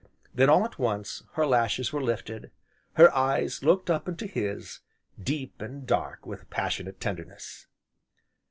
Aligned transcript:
Then, 0.33 0.49
all 0.49 0.65
at 0.65 0.79
once, 0.79 1.21
her 1.33 1.45
lashes 1.45 1.93
were 1.93 2.01
lifted, 2.03 2.49
her 2.93 3.15
eyes 3.15 3.61
looked 3.63 3.87
up 3.91 4.07
into 4.07 4.25
his 4.25 4.79
deep 5.21 5.61
and 5.61 5.85
dark 5.85 6.25
with 6.25 6.49
passionate 6.49 6.99
tenderness. 6.99 7.67